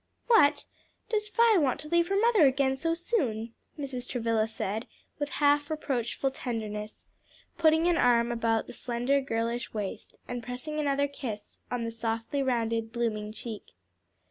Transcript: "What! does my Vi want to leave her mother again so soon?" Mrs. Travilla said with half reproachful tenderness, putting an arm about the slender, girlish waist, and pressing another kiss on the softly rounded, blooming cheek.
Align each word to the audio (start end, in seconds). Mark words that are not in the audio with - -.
"What! 0.25 0.65
does 1.09 1.29
my 1.37 1.51
Vi 1.53 1.59
want 1.61 1.79
to 1.81 1.87
leave 1.87 2.07
her 2.07 2.19
mother 2.19 2.47
again 2.47 2.75
so 2.75 2.95
soon?" 2.95 3.53
Mrs. 3.77 4.09
Travilla 4.09 4.47
said 4.47 4.87
with 5.19 5.29
half 5.29 5.69
reproachful 5.69 6.31
tenderness, 6.31 7.05
putting 7.59 7.85
an 7.85 7.97
arm 7.97 8.31
about 8.31 8.65
the 8.65 8.73
slender, 8.73 9.21
girlish 9.21 9.75
waist, 9.75 10.15
and 10.27 10.41
pressing 10.41 10.79
another 10.79 11.07
kiss 11.07 11.59
on 11.69 11.83
the 11.83 11.91
softly 11.91 12.41
rounded, 12.41 12.91
blooming 12.91 13.31
cheek. 13.31 13.73